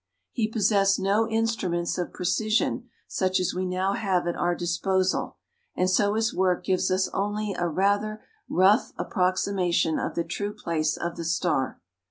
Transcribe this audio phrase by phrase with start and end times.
[0.31, 5.37] He possessed no instruments of precision such as we now have at our disposal,
[5.75, 10.97] and so his work gives us only a rather rough approximation of the true place
[10.97, 11.79] of the star.